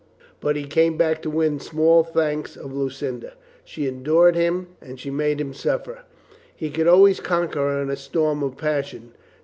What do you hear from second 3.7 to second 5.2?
endured him and she